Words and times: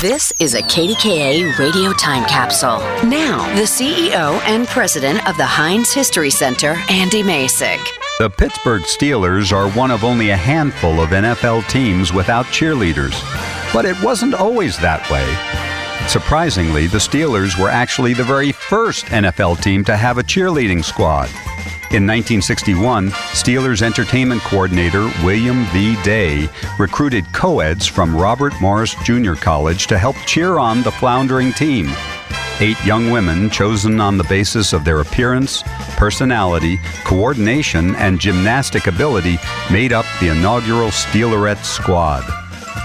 This 0.00 0.32
is 0.40 0.54
a 0.54 0.62
KDKA 0.62 1.58
radio 1.58 1.92
time 1.92 2.26
capsule. 2.26 2.78
Now, 3.06 3.54
the 3.54 3.64
CEO 3.64 4.40
and 4.46 4.66
president 4.66 5.28
of 5.28 5.36
the 5.36 5.44
Heinz 5.44 5.92
History 5.92 6.30
Center, 6.30 6.78
Andy 6.88 7.22
Masich. 7.22 7.86
The 8.18 8.30
Pittsburgh 8.30 8.80
Steelers 8.84 9.52
are 9.52 9.70
one 9.72 9.90
of 9.90 10.02
only 10.02 10.30
a 10.30 10.36
handful 10.38 11.02
of 11.02 11.10
NFL 11.10 11.68
teams 11.68 12.14
without 12.14 12.46
cheerleaders. 12.46 13.12
But 13.74 13.84
it 13.84 14.02
wasn't 14.02 14.32
always 14.32 14.78
that 14.78 15.06
way. 15.10 15.26
Surprisingly, 16.08 16.86
the 16.86 16.96
Steelers 16.96 17.62
were 17.62 17.68
actually 17.68 18.14
the 18.14 18.24
very 18.24 18.52
first 18.52 19.04
NFL 19.04 19.60
team 19.60 19.84
to 19.84 19.98
have 19.98 20.16
a 20.16 20.22
cheerleading 20.22 20.82
squad. 20.82 21.28
In 21.92 22.06
1961, 22.06 23.10
Steelers 23.10 23.82
entertainment 23.82 24.40
coordinator 24.42 25.10
William 25.24 25.64
V. 25.72 26.00
Day 26.04 26.48
recruited 26.78 27.24
co-eds 27.32 27.84
from 27.84 28.14
Robert 28.14 28.52
Morris 28.60 28.94
Junior 29.02 29.34
College 29.34 29.88
to 29.88 29.98
help 29.98 30.14
cheer 30.24 30.60
on 30.60 30.84
the 30.84 30.92
floundering 30.92 31.52
team. 31.52 31.90
Eight 32.60 32.80
young 32.84 33.10
women, 33.10 33.50
chosen 33.50 34.00
on 34.00 34.16
the 34.16 34.24
basis 34.24 34.72
of 34.72 34.84
their 34.84 35.00
appearance, 35.00 35.64
personality, 35.96 36.78
coordination, 37.02 37.96
and 37.96 38.20
gymnastic 38.20 38.86
ability, 38.86 39.40
made 39.72 39.92
up 39.92 40.06
the 40.20 40.28
inaugural 40.28 40.90
Steelerette 40.90 41.64
squad. 41.64 42.22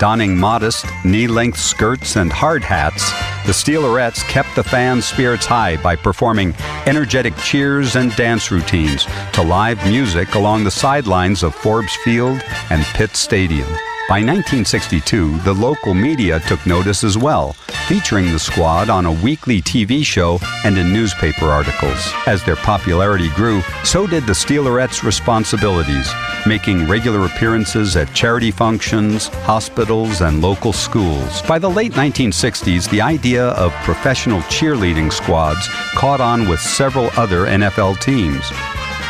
Donning 0.00 0.34
modest, 0.34 0.86
knee 1.04 1.26
length 1.26 1.58
skirts 1.58 2.16
and 2.16 2.32
hard 2.32 2.64
hats, 2.64 3.12
the 3.44 3.52
Steelerettes 3.52 4.26
kept 4.26 4.54
the 4.56 4.64
fans' 4.64 5.04
spirits 5.04 5.44
high 5.44 5.76
by 5.76 5.96
performing 5.96 6.54
energetic 6.86 7.36
cheers 7.36 7.94
and 7.94 8.14
dance 8.16 8.50
routines 8.50 9.06
to 9.32 9.42
live 9.42 9.84
music 9.86 10.34
along 10.34 10.64
the 10.64 10.70
sidelines 10.70 11.42
of 11.42 11.54
Forbes 11.54 11.94
Field 11.96 12.40
and 12.70 12.82
Pitt 12.94 13.16
Stadium. 13.16 13.68
By 14.06 14.16
1962, 14.16 15.38
the 15.38 15.54
local 15.54 15.94
media 15.94 16.38
took 16.40 16.66
notice 16.66 17.04
as 17.04 17.16
well, 17.16 17.54
featuring 17.88 18.30
the 18.30 18.38
squad 18.38 18.90
on 18.90 19.06
a 19.06 19.12
weekly 19.12 19.62
TV 19.62 20.04
show 20.04 20.38
and 20.62 20.76
in 20.76 20.92
newspaper 20.92 21.46
articles. 21.46 22.12
As 22.26 22.44
their 22.44 22.56
popularity 22.56 23.30
grew, 23.30 23.62
so 23.82 24.06
did 24.06 24.26
the 24.26 24.34
Steelerettes' 24.34 25.02
responsibilities, 25.02 26.12
making 26.46 26.86
regular 26.86 27.24
appearances 27.24 27.96
at 27.96 28.12
charity 28.12 28.50
functions, 28.50 29.28
hospitals, 29.28 30.20
and 30.20 30.42
local 30.42 30.74
schools. 30.74 31.40
By 31.40 31.58
the 31.58 31.70
late 31.70 31.92
1960s, 31.92 32.90
the 32.90 33.00
idea 33.00 33.46
of 33.52 33.72
professional 33.84 34.40
cheerleading 34.42 35.10
squads 35.10 35.66
caught 35.94 36.20
on 36.20 36.46
with 36.46 36.60
several 36.60 37.08
other 37.16 37.46
NFL 37.46 38.00
teams. 38.00 38.50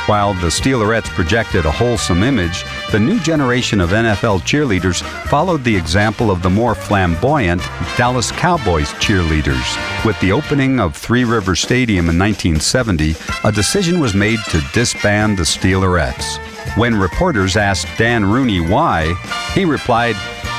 While 0.07 0.35
the 0.35 0.49
Steelerettes 0.49 1.09
projected 1.09 1.65
a 1.65 1.71
wholesome 1.71 2.23
image, 2.23 2.63
the 2.93 3.01
new 3.01 3.19
generation 3.21 3.81
of 3.81 3.91
NFL 3.91 4.43
cheerleaders 4.43 5.03
followed 5.29 5.65
the 5.65 5.75
example 5.75 6.31
of 6.31 6.43
the 6.43 6.51
more 6.51 6.75
flamboyant 6.75 7.63
Dallas 7.97 8.31
Cowboys 8.31 8.91
cheerleaders. 8.95 10.05
With 10.05 10.21
the 10.21 10.31
opening 10.31 10.79
of 10.79 10.95
Three 10.95 11.25
River 11.25 11.57
Stadium 11.57 12.11
in 12.11 12.19
1970, 12.19 13.17
a 13.45 13.51
decision 13.53 13.99
was 13.99 14.13
made 14.13 14.41
to 14.51 14.61
disband 14.75 15.39
the 15.39 15.45
Steelerettes. 15.45 16.37
When 16.77 16.95
reporters 16.95 17.57
asked 17.57 17.89
Dan 17.97 18.27
Rooney 18.27 18.61
why, 18.61 19.15
he 19.55 19.65
replied, 19.65 20.17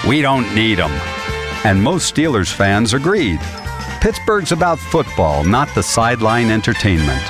We 0.07 0.23
don't 0.23 0.55
need 0.55 0.79
them. 0.79 0.91
And 1.63 1.83
most 1.83 2.15
Steelers 2.15 2.51
fans 2.51 2.95
agreed. 2.95 3.39
Pittsburgh's 4.01 4.51
about 4.51 4.79
football, 4.79 5.43
not 5.43 5.67
the 5.75 5.83
sideline 5.83 6.49
entertainment. 6.49 7.23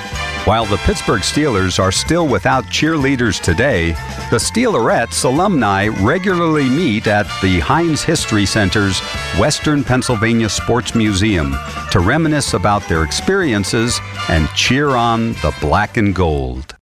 While 0.45 0.65
the 0.65 0.77
Pittsburgh 0.77 1.21
Steelers 1.21 1.79
are 1.79 1.91
still 1.91 2.27
without 2.27 2.65
cheerleaders 2.65 3.41
today, 3.41 3.93
the 4.29 4.37
Steelerettes 4.37 5.25
alumni 5.25 5.87
regularly 5.87 6.69
meet 6.69 7.07
at 7.07 7.25
the 7.41 7.59
Heinz 7.61 8.03
History 8.03 8.45
Center's 8.45 8.99
Western 9.39 9.83
Pennsylvania 9.83 10.47
Sports 10.47 10.93
Museum 10.93 11.55
to 11.89 11.99
reminisce 11.99 12.53
about 12.53 12.87
their 12.87 13.03
experiences 13.03 13.99
and 14.29 14.47
cheer 14.49 14.89
on 14.89 15.33
the 15.41 15.51
black 15.61 15.97
and 15.97 16.13
gold. 16.13 16.75